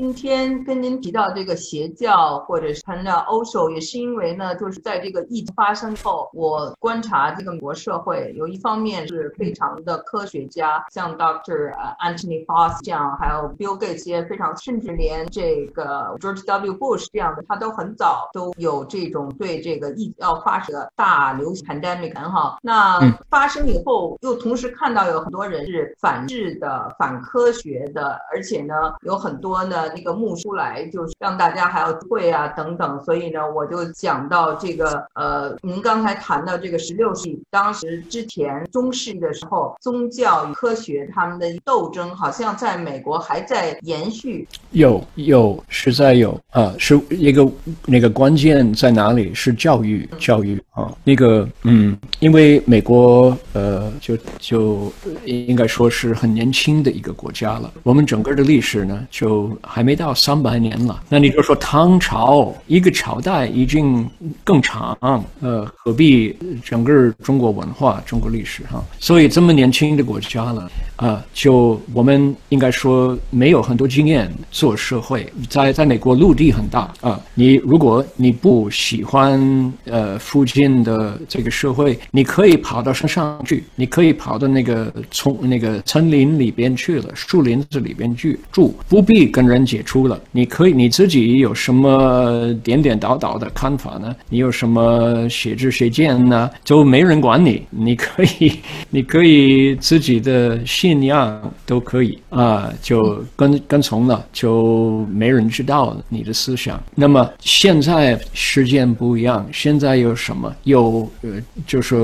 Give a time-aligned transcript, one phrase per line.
[0.00, 11.74] 今天跟您提到这个邪教，或者是谈到欧洲，也是因为呢，就是在这个疫情发生后，我观察这个美国社会，有一方面是非常的科学家，像 Dr.
[12.02, 16.72] Anthony Fauci 这样，还有 Bill Gates 这些非常，甚至连这个 George W.
[16.78, 22.56] Bush 这样的，他都很早都有这种对这个疫要发生的大流行 pandemic 哈。
[22.62, 22.98] 那
[23.28, 33.02] 发生以后，又同时看到有很多人是反制的、反科学的，而且呢，有很多呢那个幕出来，就是让大家还要会啊等等。
[33.04, 44.46] 所以呢，我就讲到这个呃，您刚才谈到这个十六世纪，当时之前中世纪的时候，宗教与科学他们的斗争，好像在美国还在延续。
[44.70, 47.46] 有有实在有啊，是一个
[47.86, 49.32] 那个关键在哪里？
[49.34, 54.92] 是教育教育啊，那个嗯，因为美国呃，就就
[55.24, 57.72] 应该说是很年轻的一个国家了。
[57.82, 61.02] 我们整个的历史呢，就还没到三百年了。
[61.08, 64.08] 那你就说唐朝一个朝代已经
[64.42, 64.98] 更长，
[65.40, 68.82] 呃，何必整个中国文化、中国历史哈？
[68.98, 75.26] 所以这么年轻的国家了啊，就我们应该说没有很多经验做社会。
[75.48, 90.20] 在在美国陆地很大啊，你如果你不喜欢呃附近的这个社会，你可以跑到山上去，你可以跑到那个丛那个森林里边去了，树林子里边去住，不必跟人接触了。
[90.32, 94.14] 你可以你自己有什么点点倒倒的看法呢？
[94.28, 96.50] 你有什么写知写见呢？
[96.62, 98.52] 就没人管你，你可以
[98.90, 106.82] 你可以自己的心信仰都可以啊，就跟跟从了，就没人知道你的思想。
[106.96, 110.52] 那么现在时间不一样，现在有什么？
[110.64, 111.94] 有呃，就是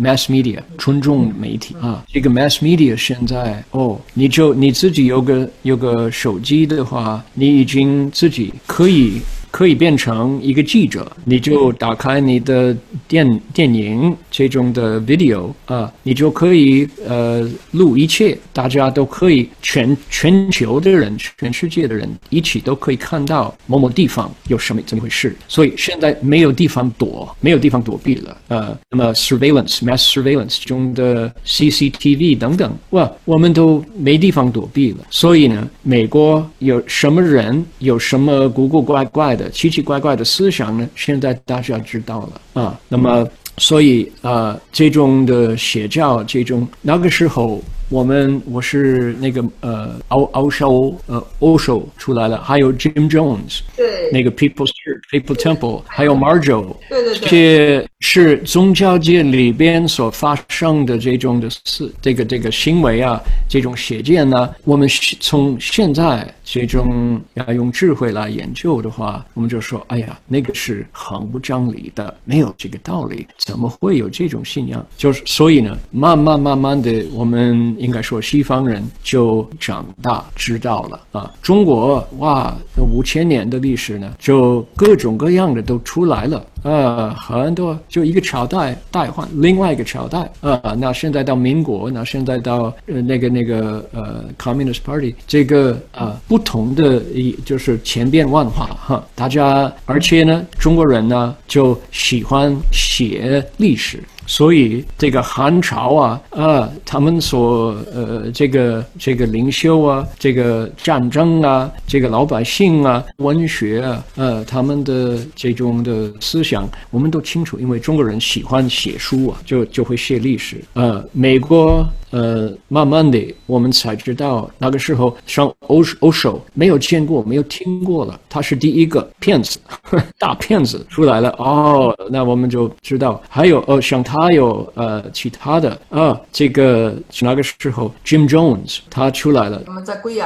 [0.00, 9.20] mass media 群众媒体啊，这个 mass media 现在哦，你就你自己有个有个手机的话，你已经自己可以。
[9.56, 12.76] 可以变成一个记者，你就打开你的
[13.08, 25.34] 电电影这种的 video 啊，你就可以呃录一切，大家都可以全全球的人、全世界的人一起都可以看到某某地方有什么怎么回事。
[25.48, 28.36] 所以现在没有地方躲，没有地方躲避了。
[28.48, 34.98] 呃，那么 surveillance、mass surveillance 中的 CCTV 等等，哇，我们都没地方躲避了。
[35.08, 39.45] 所以呢，美国有什么人，有什么古古怪怪的。
[39.50, 40.88] 奇奇怪怪的思想呢？
[40.94, 42.80] 现在大家知道了啊。
[42.88, 43.26] 那么，
[43.58, 47.62] 所以啊，这种的邪教，这种那个时候。
[47.88, 64.88] 我们我是那个呃欧欧洲呃欧洲出来了，还有 Jim Jones，对，那个 People's Church People Temple，还有 Marjo，对对对，这些是宗教界里边所发生的这种的事，这个这个行为啊，这种邪见呢，我们
[65.20, 74.84] 从现在这种要用智慧来研究的话，我们就说，哎呀，那个是很不讲理的，没有这个道理，怎么会有这种信仰？
[74.96, 77.76] 就是所以呢，慢慢慢慢的我们。
[77.78, 81.32] 应该说，西方人就长大知道了啊。
[81.42, 90.60] 中国哇，五千年的历史呢，就各种各样的都出来了呃，很多就一个朝代代换另外一个朝代呃。
[90.80, 99.06] 那现在到民国，那现在到呃那个那个呃 Communist Party，这个呃不同的一就是千变万化哈。
[99.14, 104.02] 大家而且呢，中国人呢就喜欢写历史。
[104.26, 120.62] 所以这个汉朝啊，啊，他们所呃这个这个领袖啊，这个战争啊，这个老百姓啊，文学啊，呃，他们的这种的思想，我们都清楚，因为中国人喜欢写书啊，就就会写历史。
[120.74, 121.86] 呃，美国。
[122.12, 128.18] 呃，慢慢的，我们才知道那个时候上欧欧手没有见过，没有听过了。
[128.30, 129.58] 他是第一个骗子，
[130.16, 131.28] 大骗子出来了。
[131.36, 133.20] 哦，那我们就知道。
[133.28, 139.62] 还有哦，像他有呃其他的啊，这个那个时候 Jim Jones 他出来了，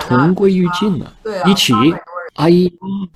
[0.08, 1.12] 同归于尽了，
[1.46, 1.72] 一起。
[2.34, 2.72] 阿姨，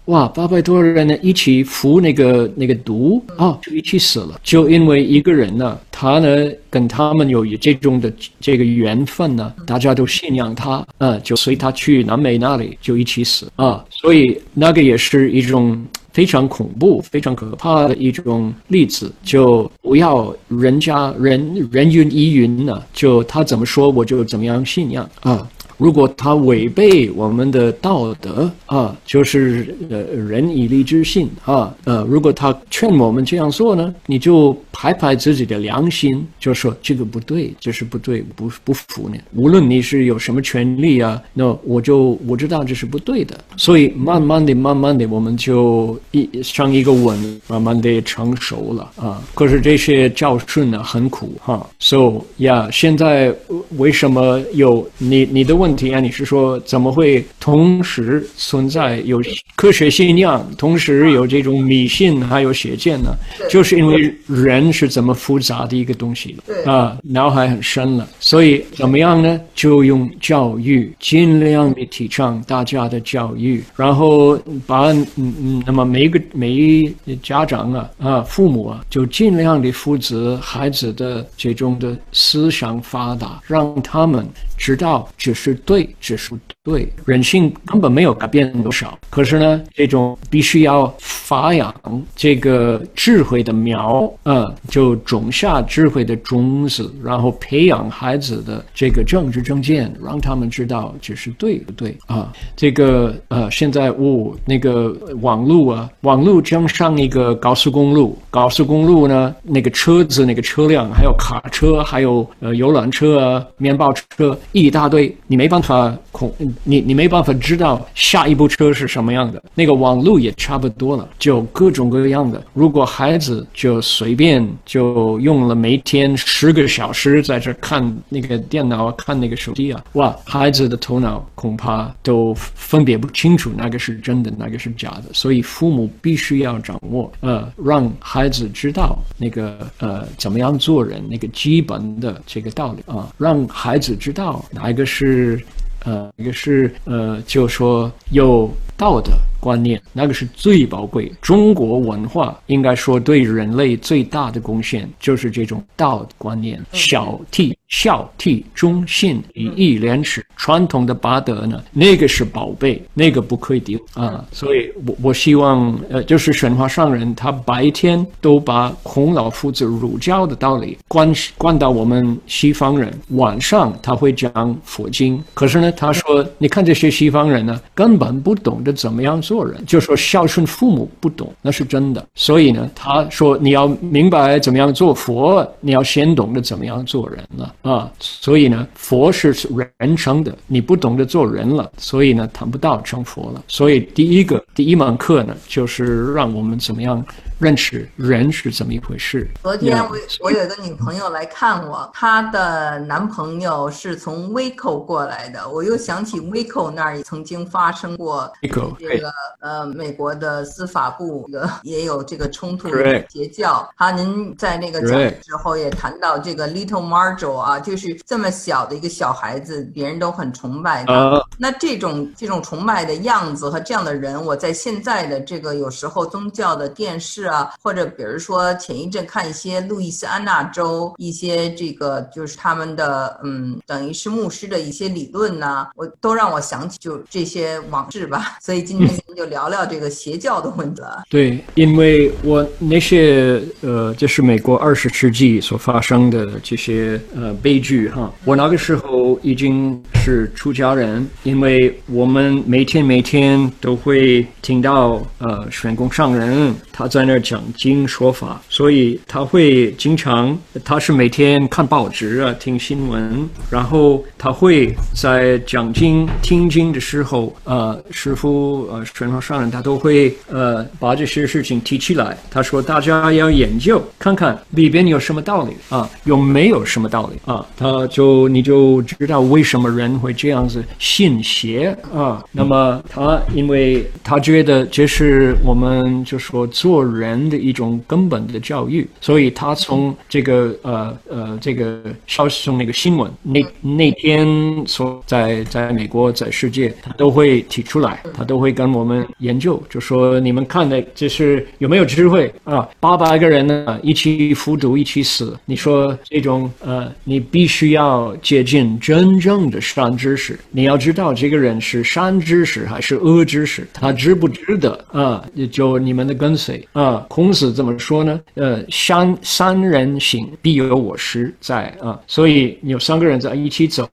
[0.07, 4.39] 哇，八百多人呢，一起服那个那个毒啊，就一起死了。
[4.43, 13.83] 就因为一个人呢，他呢跟他们有这种的这个缘分呢，大家都信仰他，啊，就随他去南美那里就一起死啊。
[13.89, 15.81] 所以那个也是一种
[16.15, 19.13] 非常恐怖、非常可怕的一种例子。
[19.23, 25.47] 就不要人家人人云亦云呢，就他怎么说我就怎么样信仰啊。
[25.77, 39.17] 如果他违背我们的道德啊，就是呃仁以礼智信啊，呃，如果他劝我们这样做呢，你就拍拍自己的良心，就说这个不对，这是不对，不不服呢。
[39.35, 49.23] 无论你是有什么权利啊，那我就我知道这是不对的，所以慢慢的、慢慢的，我们就一上一个稳，慢慢的成熟了啊。
[49.35, 51.67] 可是这些教训呢，很苦哈。
[51.79, 53.35] So 呀，现在
[53.77, 56.01] 为什么有你你的问题啊？
[56.01, 59.23] 你是说怎么会同时存在有
[59.55, 63.15] 科学信仰，同时有这种迷信还有邪见呢？
[63.49, 68.09] 就是因为人是怎么复杂的一个东西啊，脑海很深了。
[68.19, 69.41] 所以怎么样呢？
[69.55, 84.27] 就用教育，尽量的提倡大家的教育，然后把嗯嗯，那么每一个每一家长啊啊父母啊，就尽量的负责孩子的这种的思想发达，让他们
[84.57, 86.35] 知道这是对，这是
[86.65, 88.99] 对，人性根本没有改变多少。
[89.11, 91.75] 可是呢，这种必须要发扬
[92.17, 102.33] 这个智慧的苗，嗯，就种下智慧的种子，然后培养孩子的这个政治正见，让他们知道这是对不对啊？
[102.57, 119.43] 这个呃，现在哦，那个网路啊，网路将上一个高速公路，高速公路呢，那个车子、那个车辆，还有卡车，还有呃游览车啊、面包车一大堆，你没办法控，你你没办法知道下一部车是什么样的。
[119.55, 122.43] 那个网路也差不多了，就各种各样的。
[122.53, 135.13] 如果孩子就随便就用了每天十个小时在这看那个电脑、看那个手机啊，哇，孩子的头脑恐怕都分别不清楚哪个是真的，哪个是假的。
[135.13, 145.43] 所以父母必须要掌握，呃，让孩子知道那个呃怎么样做人那个基本的这个道理啊，让孩子知道哪一个是
[145.85, 149.13] 呃一个是呃就说又道德。
[149.41, 151.13] 观念，那个是最宝贵。
[151.21, 160.25] 中国文化应该说对人类最大的贡献就是这种道德观念：孝悌、孝悌、忠信、礼义廉耻。
[160.39, 164.25] 传统的八德呢，那个是宝贝，那个不可以丢啊。
[164.33, 175.23] 所以我我希望，呃，就是神话上人，他白天都把孔老夫子儒教的道理灌灌到我们西方人，晚上他会讲佛经。
[175.35, 179.47] 可是呢，他说，你看这些西方人呢，根本不懂得怎么样做。
[179.47, 182.05] 人就说孝顺父母不懂，那是真的。
[182.15, 187.93] 所以呢，他说你要明白怎么样做佛，你要先懂得怎么样做人了啊。
[188.01, 189.37] 所以呢，佛是
[189.77, 193.45] 人成的，你不懂得做人了，所以呢，谈不到成佛了。
[193.47, 197.05] 所以第一个第一门课呢，就是让我们怎么样。
[197.41, 199.29] 认识人是怎么一回事？
[199.43, 199.91] 昨天我
[200.21, 208.33] 我有一个女朋友来看我，她的男朋友是从 Waco 过来的，我又想起 Waco 那儿曾经发生过
[208.79, 212.69] 这个呃美国的司法部的 也有这个冲突
[213.09, 213.69] 邪教。
[213.77, 221.23] 好，您在那个讲的时候也谈到这个 Little Marjo 啊，就是这么小的一个小孩子，别人都很崇拜他。
[221.37, 227.25] 那这种这种崇拜的样子和这样的人，我在现在的这个有时候宗教的电视。
[227.25, 238.37] 啊，或者比如说前一阵看一些路易斯安那州一些这个就是他们的嗯，等于是牧师的一些理论呢，我都让我想起就这些往事吧。
[238.45, 240.83] 所以今天咱们就聊聊这个邪教的问题。
[241.09, 257.21] 对，因为我那些呃，就是美国二十世纪所发生的这些呃悲剧哈，我那个时候已经是出家人，因为我们每天每天都会听到呃玄公上人他在那儿。
[257.25, 268.34] 讲经说法，所以他会经常，他是每天看报纸啊，听新闻，然后他会在讲经听经的时候，呃，师傅
[268.71, 272.17] 呃，玄奘上人他都会呃把这些事情提起来。
[272.31, 277.45] 他说大家要研究看看里边有什么道理啊，有没有什么道理啊？
[277.57, 282.23] 他就你就知道为什么人会这样子信邪啊？
[282.33, 287.25] 那么他因为他觉得这是我们就说做人。
[287.25, 294.27] 的一种根本的教育，所以他从这个呃呃这个消息从那个新闻那那天
[294.67, 302.69] 所在在美国在世界，他都会提出来，都会跟我们研究，就说你们看的这是有没有智慧啊？
[302.81, 310.39] 八百个人呢一起服毒一起死，你说这种呃你必须要接近真正的善知识。
[310.51, 315.25] 你要知道这个人是善知识还是恶知识，他值不值得啊？
[315.51, 317.05] 就你们的跟随啊。
[317.09, 318.21] 孔子怎么说呢？
[318.35, 321.99] 呃，三三人行，必有我师在啊。
[322.07, 323.89] 所以有三个人在一起走，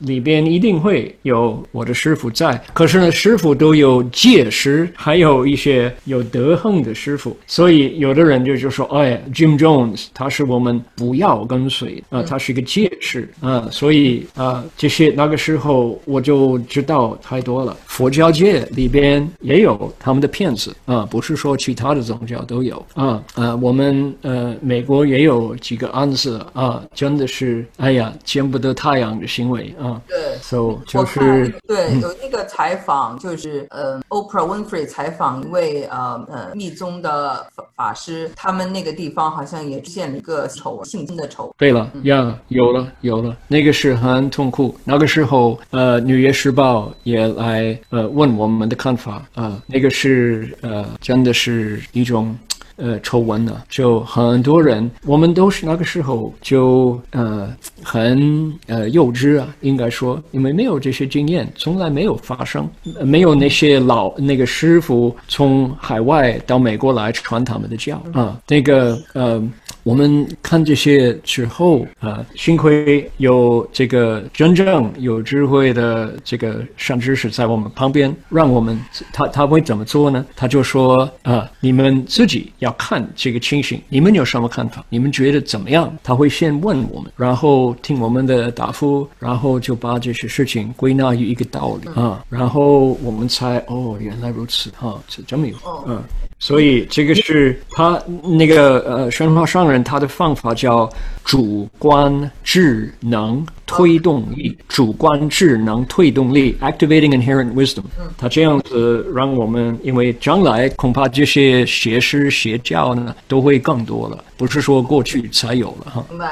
[0.00, 2.60] 里边一定会有我的师傅在。
[2.72, 7.34] 可是呢，师傅都有戒师，还有一些有德行的师傅。
[7.46, 17.74] 所以有的人就就说：“哎，Jim Jones，他是我们不要跟随啊，他是一个戒师啊。”所以啊，这些那个时候我就知道太多了。
[17.86, 23.56] 佛教界里边也有他们的骗子啊，不是说其他的宗教都有啊啊。
[23.56, 29.98] 我们呃，美国也有几个案子啊，真的是哎呀，见不得太阳的行为啊。
[30.06, 41.54] 对，so 就是对，有那个采访，就是呃，Oprah Winfrey 采访一位呃呃密宗的法法师，他们那个地方好像也出现了一个丑性侵的丑。
[41.58, 44.76] 对了呀，有了有了，那个是很痛苦。
[44.84, 52.36] 那个时候呃，《纽约时报》也来呃问我们的看法啊，那个是呃，真的是一种。
[52.76, 62.68] 呃，丑闻呢，就很多人，我们都是那个时候就呃很呃幼稚啊，应该说，因为没有这些经验，从来没有发生，
[63.02, 69.42] 没有那些老那个师傅从海外到美国来传他们的教啊，那个呃。
[69.84, 78.78] 我们看这些之后啊，幸亏有这个真正有智慧的这个善知识在我们旁边，让我们
[79.12, 80.24] 他他会怎么做呢？
[80.34, 84.84] 他就说啊，你们自己要看这个情形，你们有什么看法？
[84.88, 85.94] 你们觉得怎么样？
[86.02, 95.54] 他会先问我们，然后听我们的答复，然后就把这些事情归纳于一个道理 啊，然后我们才哦，原来如此哈，这这么有
[95.86, 96.02] 嗯。
[96.40, 100.88] 所以这个是他那个呃，神话上人他的方法叫
[101.24, 107.84] 主观智能推动力，主观智能推动力 （activating inherent wisdom）。
[108.16, 116.04] 他这样子让我们，因为将来恐怕这些邪师邪教呢都会更多了，不是说过去才有了哈。
[116.08, 116.26] 明白。